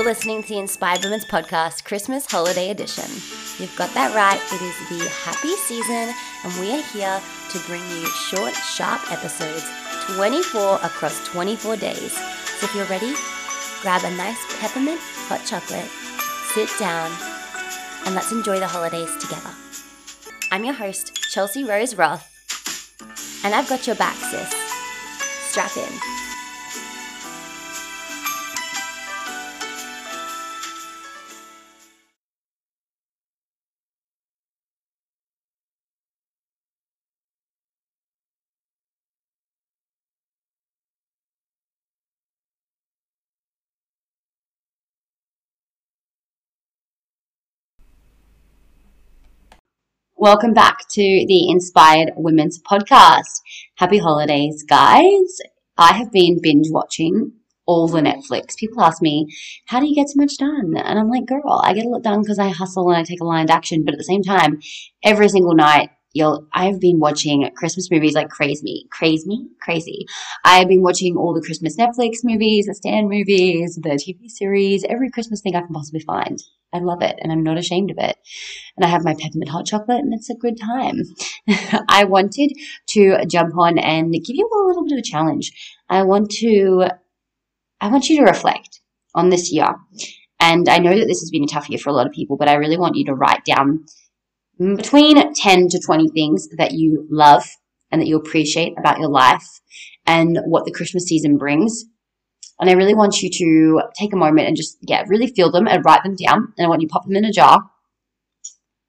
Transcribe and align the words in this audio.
You're 0.00 0.08
listening 0.08 0.42
to 0.42 0.48
the 0.48 0.58
Inspired 0.58 1.04
Women's 1.04 1.26
Podcast 1.26 1.84
Christmas 1.84 2.24
Holiday 2.24 2.70
Edition. 2.70 3.04
You've 3.58 3.76
got 3.76 3.92
that 3.92 4.14
right. 4.16 4.40
It 4.50 4.62
is 4.64 4.88
the 4.88 5.06
happy 5.10 5.54
season, 5.68 6.14
and 6.42 6.58
we 6.58 6.72
are 6.72 6.82
here 6.84 7.20
to 7.50 7.58
bring 7.68 7.82
you 7.90 8.06
short, 8.06 8.54
sharp 8.54 9.12
episodes 9.12 9.68
24 10.16 10.76
across 10.76 11.28
24 11.28 11.76
days. 11.76 12.12
So 12.16 12.64
if 12.64 12.74
you're 12.74 12.86
ready, 12.86 13.12
grab 13.82 14.02
a 14.02 14.16
nice 14.16 14.38
peppermint 14.58 15.00
hot 15.28 15.44
chocolate, 15.44 15.90
sit 16.54 16.70
down, 16.78 17.12
and 18.06 18.14
let's 18.14 18.32
enjoy 18.32 18.58
the 18.58 18.68
holidays 18.68 19.14
together. 19.18 19.50
I'm 20.50 20.64
your 20.64 20.72
host, 20.72 21.12
Chelsie 21.30 21.68
Rose 21.68 21.94
Roth, 21.94 22.24
and 23.44 23.54
I've 23.54 23.68
got 23.68 23.86
your 23.86 23.96
back, 23.96 24.16
sis. 24.16 24.48
Strap 25.50 25.76
in. 25.76 26.29
Welcome 50.20 50.52
back 50.52 50.80
to 50.90 51.00
the 51.00 51.48
Inspired 51.48 52.10
Women's 52.14 52.60
Podcast. 52.60 53.40
Happy 53.76 53.96
holidays, 53.96 54.62
guys. 54.68 55.38
I 55.78 55.94
have 55.94 56.12
been 56.12 56.42
binge 56.42 56.66
watching 56.68 57.32
all 57.64 57.88
the 57.88 58.02
Netflix. 58.02 58.54
People 58.54 58.82
ask 58.82 59.00
me, 59.00 59.28
how 59.64 59.80
do 59.80 59.88
you 59.88 59.94
get 59.94 60.10
so 60.10 60.20
much 60.20 60.36
done? 60.36 60.74
And 60.76 60.98
I'm 60.98 61.08
like, 61.08 61.24
girl, 61.24 61.62
I 61.64 61.72
get 61.72 61.86
a 61.86 61.88
lot 61.88 62.02
done 62.02 62.20
because 62.20 62.38
I 62.38 62.50
hustle 62.50 62.90
and 62.90 62.98
I 62.98 63.02
take 63.02 63.22
aligned 63.22 63.50
action. 63.50 63.82
But 63.82 63.94
at 63.94 63.96
the 63.96 64.04
same 64.04 64.22
time, 64.22 64.60
every 65.02 65.30
single 65.30 65.54
night, 65.54 65.88
you'll, 66.12 66.46
I've 66.52 66.80
been 66.80 66.98
watching 66.98 67.48
Christmas 67.56 67.90
movies 67.90 68.14
like 68.14 68.28
crazy, 68.28 68.86
crazy, 68.90 69.48
crazy. 69.60 70.06
I've 70.44 70.68
been 70.68 70.82
watching 70.82 71.16
all 71.16 71.34
the 71.34 71.42
Christmas 71.42 71.76
Netflix 71.76 72.18
movies, 72.24 72.66
the 72.66 72.74
Stan 72.74 73.08
movies, 73.08 73.78
the 73.80 73.90
TV 73.90 74.28
series, 74.28 74.84
every 74.88 75.10
Christmas 75.10 75.40
thing 75.40 75.54
I 75.54 75.60
can 75.60 75.74
possibly 75.74 76.00
find. 76.00 76.38
I 76.72 76.78
love 76.78 77.02
it 77.02 77.18
and 77.20 77.32
I'm 77.32 77.42
not 77.42 77.58
ashamed 77.58 77.90
of 77.90 77.98
it. 77.98 78.16
And 78.76 78.84
I 78.84 78.88
have 78.88 79.04
my 79.04 79.14
peppermint 79.14 79.50
hot 79.50 79.66
chocolate 79.66 79.98
and 79.98 80.14
it's 80.14 80.30
a 80.30 80.34
good 80.34 80.58
time. 80.60 81.02
I 81.88 82.04
wanted 82.04 82.52
to 82.88 83.24
jump 83.26 83.56
on 83.58 83.78
and 83.78 84.12
give 84.12 84.36
you 84.36 84.48
a 84.48 84.66
little 84.66 84.84
bit 84.84 84.92
of 84.92 84.98
a 84.98 85.02
challenge. 85.02 85.52
I 85.88 86.02
want 86.02 86.30
to, 86.38 86.86
I 87.80 87.88
want 87.88 88.08
you 88.08 88.18
to 88.18 88.30
reflect 88.30 88.80
on 89.14 89.30
this 89.30 89.52
year. 89.52 89.74
And 90.38 90.68
I 90.68 90.78
know 90.78 90.96
that 90.96 91.06
this 91.06 91.20
has 91.20 91.30
been 91.30 91.44
a 91.44 91.48
tough 91.48 91.68
year 91.68 91.78
for 91.78 91.90
a 91.90 91.92
lot 91.92 92.06
of 92.06 92.12
people, 92.12 92.36
but 92.36 92.48
I 92.48 92.54
really 92.54 92.78
want 92.78 92.96
you 92.96 93.04
to 93.06 93.14
write 93.14 93.44
down 93.44 93.84
between 94.60 95.34
10 95.34 95.68
to 95.68 95.80
20 95.80 96.08
things 96.08 96.48
that 96.58 96.72
you 96.72 97.06
love 97.10 97.44
and 97.90 98.00
that 98.00 98.06
you 98.06 98.16
appreciate 98.16 98.74
about 98.78 98.98
your 98.98 99.08
life 99.08 99.46
and 100.06 100.38
what 100.44 100.64
the 100.64 100.70
Christmas 100.70 101.04
season 101.04 101.38
brings. 101.38 101.84
And 102.60 102.68
I 102.68 102.74
really 102.74 102.94
want 102.94 103.22
you 103.22 103.30
to 103.30 103.82
take 103.98 104.12
a 104.12 104.16
moment 104.16 104.46
and 104.46 104.56
just, 104.56 104.76
yeah, 104.82 105.04
really 105.08 105.28
feel 105.28 105.50
them 105.50 105.66
and 105.66 105.82
write 105.84 106.02
them 106.04 106.14
down. 106.14 106.52
And 106.58 106.66
I 106.66 106.68
want 106.68 106.82
you 106.82 106.88
to 106.88 106.92
pop 106.92 107.06
them 107.06 107.16
in 107.16 107.24
a 107.24 107.32
jar. 107.32 107.70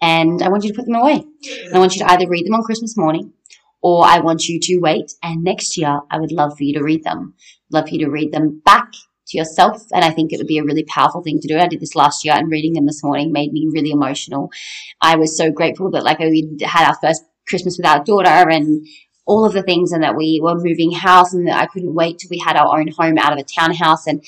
And 0.00 0.42
I 0.42 0.48
want 0.48 0.64
you 0.64 0.70
to 0.70 0.76
put 0.76 0.86
them 0.86 0.96
away. 0.96 1.22
And 1.66 1.76
I 1.76 1.78
want 1.78 1.94
you 1.94 2.00
to 2.00 2.10
either 2.10 2.28
read 2.28 2.44
them 2.44 2.54
on 2.54 2.64
Christmas 2.64 2.96
morning 2.96 3.32
or 3.80 4.04
I 4.04 4.18
want 4.18 4.48
you 4.48 4.58
to 4.60 4.78
wait. 4.78 5.12
And 5.22 5.44
next 5.44 5.76
year, 5.76 6.00
I 6.10 6.18
would 6.18 6.32
love 6.32 6.56
for 6.58 6.64
you 6.64 6.74
to 6.74 6.82
read 6.82 7.04
them. 7.04 7.34
Love 7.70 7.88
for 7.88 7.94
you 7.94 8.04
to 8.04 8.10
read 8.10 8.32
them 8.32 8.60
back 8.64 8.88
to 9.28 9.38
yourself. 9.38 9.82
And 9.92 10.04
I 10.04 10.10
think 10.10 10.32
it 10.32 10.38
would 10.38 10.46
be 10.46 10.58
a 10.58 10.64
really 10.64 10.84
powerful 10.84 11.22
thing 11.22 11.40
to 11.40 11.48
do. 11.48 11.58
I 11.58 11.68
did 11.68 11.80
this 11.80 11.94
last 11.94 12.24
year 12.24 12.34
and 12.34 12.50
reading 12.50 12.74
them 12.74 12.86
this 12.86 13.02
morning 13.02 13.32
made 13.32 13.52
me 13.52 13.68
really 13.72 13.90
emotional. 13.90 14.50
I 15.00 15.16
was 15.16 15.36
so 15.36 15.50
grateful 15.50 15.90
that 15.92 16.04
like 16.04 16.18
we 16.18 16.56
had 16.62 16.86
our 16.86 16.96
first 17.00 17.24
Christmas 17.48 17.76
with 17.76 17.86
our 17.86 18.02
daughter 18.04 18.50
and 18.50 18.86
all 19.24 19.44
of 19.44 19.52
the 19.52 19.62
things 19.62 19.92
and 19.92 20.02
that 20.02 20.16
we 20.16 20.40
were 20.42 20.54
moving 20.56 20.92
house 20.92 21.32
and 21.32 21.46
that 21.46 21.60
I 21.60 21.66
couldn't 21.66 21.94
wait 21.94 22.18
till 22.18 22.30
we 22.30 22.38
had 22.38 22.56
our 22.56 22.78
own 22.78 22.88
home 22.88 23.18
out 23.18 23.32
of 23.32 23.38
a 23.38 23.44
townhouse 23.44 24.06
and 24.06 24.24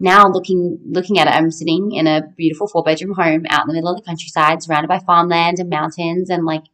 now 0.00 0.26
looking 0.26 0.80
looking 0.84 1.20
at 1.20 1.28
it, 1.28 1.34
I'm 1.34 1.52
sitting 1.52 1.92
in 1.92 2.08
a 2.08 2.22
beautiful 2.36 2.66
four 2.66 2.82
bedroom 2.82 3.14
home 3.14 3.46
out 3.48 3.62
in 3.62 3.68
the 3.68 3.74
middle 3.74 3.90
of 3.90 3.96
the 3.96 4.02
countryside, 4.04 4.60
surrounded 4.60 4.88
by 4.88 4.98
farmland 4.98 5.60
and 5.60 5.70
mountains 5.70 6.28
and 6.28 6.44
like 6.44 6.64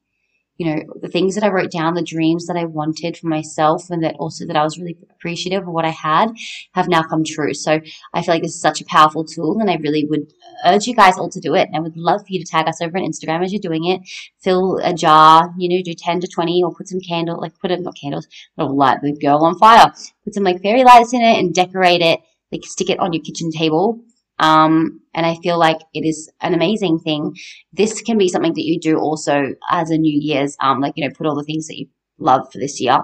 you 0.58 0.66
know, 0.66 0.82
the 1.00 1.08
things 1.08 1.36
that 1.36 1.44
I 1.44 1.48
wrote 1.48 1.70
down, 1.70 1.94
the 1.94 2.02
dreams 2.02 2.46
that 2.46 2.56
I 2.56 2.64
wanted 2.64 3.16
for 3.16 3.28
myself 3.28 3.90
and 3.90 4.02
that 4.02 4.16
also 4.18 4.44
that 4.44 4.56
I 4.56 4.64
was 4.64 4.76
really 4.76 4.98
appreciative 5.08 5.62
of 5.62 5.72
what 5.72 5.84
I 5.84 5.90
had 5.90 6.32
have 6.74 6.88
now 6.88 7.02
come 7.04 7.22
true. 7.24 7.54
So 7.54 7.80
I 8.12 8.22
feel 8.22 8.34
like 8.34 8.42
this 8.42 8.54
is 8.54 8.60
such 8.60 8.80
a 8.80 8.84
powerful 8.86 9.24
tool 9.24 9.58
and 9.60 9.70
I 9.70 9.76
really 9.76 10.04
would 10.06 10.32
urge 10.66 10.88
you 10.88 10.96
guys 10.96 11.16
all 11.16 11.30
to 11.30 11.40
do 11.40 11.54
it. 11.54 11.68
And 11.68 11.76
I 11.76 11.80
would 11.80 11.96
love 11.96 12.22
for 12.22 12.32
you 12.32 12.44
to 12.44 12.50
tag 12.50 12.66
us 12.66 12.82
over 12.82 12.98
on 12.98 13.04
Instagram 13.04 13.44
as 13.44 13.52
you're 13.52 13.60
doing 13.60 13.86
it. 13.86 14.00
Fill 14.40 14.78
a 14.82 14.92
jar, 14.92 15.54
you 15.56 15.68
know, 15.68 15.82
do 15.82 15.94
10 15.94 16.20
to 16.20 16.26
20 16.26 16.62
or 16.64 16.74
put 16.74 16.88
some 16.88 17.00
candle, 17.00 17.40
like 17.40 17.56
put 17.60 17.70
it, 17.70 17.80
not 17.80 17.96
candles, 17.96 18.26
but 18.56 18.72
light 18.74 19.00
the 19.00 19.16
girl 19.16 19.44
on 19.44 19.56
fire. 19.58 19.92
Put 20.24 20.34
some 20.34 20.42
like 20.42 20.60
fairy 20.60 20.82
lights 20.82 21.12
in 21.12 21.22
it 21.22 21.38
and 21.38 21.54
decorate 21.54 22.00
it. 22.00 22.18
Like 22.50 22.64
stick 22.64 22.90
it 22.90 22.98
on 22.98 23.12
your 23.12 23.22
kitchen 23.22 23.52
table 23.52 24.00
um, 24.38 25.00
and 25.14 25.26
I 25.26 25.36
feel 25.42 25.58
like 25.58 25.78
it 25.94 26.06
is 26.06 26.30
an 26.40 26.54
amazing 26.54 26.98
thing. 27.00 27.34
This 27.72 28.00
can 28.02 28.18
be 28.18 28.28
something 28.28 28.54
that 28.54 28.64
you 28.64 28.78
do 28.78 28.98
also 28.98 29.54
as 29.70 29.90
a 29.90 29.98
New 29.98 30.18
Year's, 30.20 30.56
um, 30.60 30.80
like, 30.80 30.94
you 30.96 31.06
know, 31.06 31.14
put 31.16 31.26
all 31.26 31.36
the 31.36 31.44
things 31.44 31.66
that 31.68 31.78
you 31.78 31.86
love 32.18 32.50
for 32.52 32.58
this 32.58 32.80
year 32.80 33.00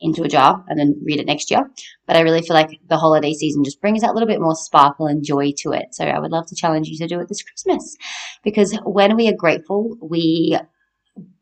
into 0.00 0.22
a 0.22 0.28
jar 0.28 0.64
and 0.68 0.78
then 0.78 1.00
read 1.04 1.18
it 1.18 1.26
next 1.26 1.50
year. 1.50 1.68
But 2.06 2.16
I 2.16 2.20
really 2.20 2.42
feel 2.42 2.54
like 2.54 2.78
the 2.86 2.96
holiday 2.96 3.32
season 3.32 3.64
just 3.64 3.80
brings 3.80 4.02
that 4.02 4.14
little 4.14 4.28
bit 4.28 4.40
more 4.40 4.54
sparkle 4.54 5.06
and 5.06 5.24
joy 5.24 5.52
to 5.58 5.72
it. 5.72 5.88
So 5.92 6.04
I 6.04 6.18
would 6.20 6.30
love 6.30 6.46
to 6.48 6.54
challenge 6.54 6.88
you 6.88 6.98
to 6.98 7.08
do 7.08 7.20
it 7.20 7.28
this 7.28 7.42
Christmas 7.42 7.96
because 8.44 8.78
when 8.84 9.16
we 9.16 9.28
are 9.28 9.36
grateful, 9.36 9.96
we 10.00 10.56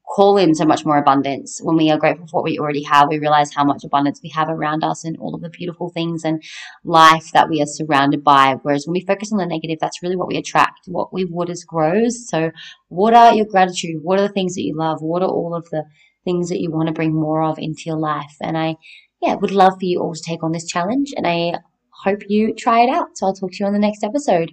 call 0.07 0.37
in 0.37 0.55
so 0.55 0.65
much 0.65 0.85
more 0.85 0.99
abundance. 0.99 1.61
When 1.63 1.77
we 1.77 1.91
are 1.91 1.99
grateful 1.99 2.27
for 2.27 2.37
what 2.37 2.45
we 2.45 2.59
already 2.59 2.83
have, 2.85 3.09
we 3.09 3.19
realize 3.19 3.53
how 3.53 3.65
much 3.65 3.85
abundance 3.85 4.21
we 4.23 4.29
have 4.31 4.49
around 4.49 4.85
us 4.85 5.05
and 5.05 5.17
all 5.19 5.35
of 5.35 5.43
the 5.43 5.51
beautiful 5.51 5.91
things 5.91 6.25
and 6.25 6.43
life 6.85 7.33
that 7.33 7.49
we 7.49 7.61
are 7.61 7.67
surrounded 7.67 8.23
by. 8.23 8.57
Whereas 8.63 8.87
when 8.87 8.93
we 8.93 9.05
focus 9.05 9.33
on 9.33 9.39
the 9.39 9.47
negative, 9.47 9.79
that's 9.81 10.03
really 10.03 10.17
what 10.17 10.29
we 10.29 10.37
attract. 10.37 10.81
What 10.87 11.13
we 11.13 11.25
waters 11.25 11.65
grows. 11.65 12.29
So 12.29 12.51
what 12.89 13.15
are 13.15 13.35
your 13.35 13.47
gratitude? 13.47 14.01
What 14.03 14.19
are 14.19 14.29
the 14.29 14.33
things 14.33 14.55
that 14.55 14.63
you 14.63 14.77
love? 14.77 15.03
What 15.03 15.23
are 15.23 15.29
all 15.29 15.55
of 15.55 15.69
the 15.71 15.85
things 16.25 16.49
that 16.49 16.61
you 16.61 16.71
want 16.71 16.87
to 16.89 16.95
bring 16.95 17.13
more 17.13 17.43
of 17.43 17.59
into 17.59 17.83
your 17.87 17.99
life? 17.99 18.37
And 18.41 18.57
I, 18.57 18.77
yeah, 19.21 19.35
would 19.35 19.51
love 19.51 19.75
for 19.75 19.85
you 19.85 20.01
all 20.01 20.15
to 20.15 20.23
take 20.23 20.43
on 20.43 20.53
this 20.53 20.67
challenge 20.67 21.13
and 21.17 21.27
I 21.27 21.59
hope 22.05 22.23
you 22.29 22.55
try 22.55 22.81
it 22.81 22.91
out. 22.91 23.09
So 23.15 23.27
I'll 23.27 23.35
talk 23.35 23.53
to 23.53 23.57
you 23.61 23.67
on 23.67 23.73
the 23.73 23.79
next 23.79 24.05
episode. 24.05 24.53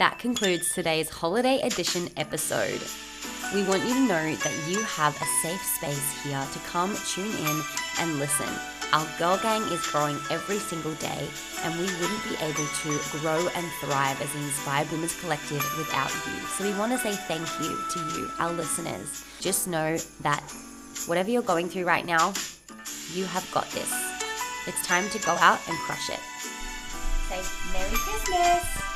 That 0.00 0.18
concludes 0.18 0.72
today's 0.72 1.10
holiday 1.10 1.60
edition 1.60 2.08
episode. 2.16 2.80
We 3.54 3.64
want 3.64 3.86
you 3.86 3.92
to 3.92 4.08
know 4.08 4.34
that 4.34 4.66
you 4.66 4.82
have 4.82 5.14
a 5.20 5.26
safe 5.42 5.60
space 5.60 6.24
here 6.24 6.40
to 6.40 6.58
come, 6.60 6.96
tune 7.06 7.28
in, 7.28 7.62
and 7.98 8.18
listen. 8.18 8.48
Our 8.94 9.06
girl 9.18 9.38
gang 9.42 9.60
is 9.64 9.86
growing 9.88 10.16
every 10.30 10.56
single 10.56 10.94
day, 10.94 11.28
and 11.64 11.74
we 11.74 11.84
wouldn't 11.84 12.24
be 12.24 12.34
able 12.40 12.64
to 12.64 13.18
grow 13.18 13.46
and 13.54 13.66
thrive 13.82 14.18
as 14.22 14.34
an 14.34 14.42
Inspired 14.44 14.90
Women's 14.90 15.20
Collective 15.20 15.62
without 15.76 16.10
you. 16.26 16.40
So 16.56 16.64
we 16.64 16.72
want 16.78 16.92
to 16.92 16.98
say 16.98 17.12
thank 17.28 17.46
you 17.60 17.76
to 17.92 17.98
you, 18.18 18.30
our 18.38 18.54
listeners. 18.54 19.22
Just 19.38 19.68
know 19.68 19.98
that 20.22 20.40
whatever 21.04 21.28
you're 21.28 21.42
going 21.42 21.68
through 21.68 21.84
right 21.84 22.06
now, 22.06 22.32
you 23.12 23.26
have 23.26 23.46
got 23.52 23.68
this. 23.72 23.92
It's 24.66 24.86
time 24.86 25.10
to 25.10 25.18
go 25.18 25.32
out 25.32 25.60
and 25.68 25.76
crush 25.80 26.08
it. 26.08 26.20
Say 27.28 27.42
Merry 27.74 27.96
Christmas! 27.96 28.89